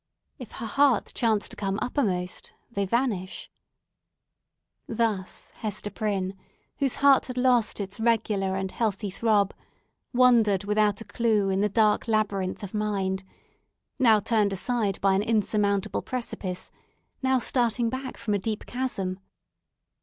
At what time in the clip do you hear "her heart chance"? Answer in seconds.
0.53-1.47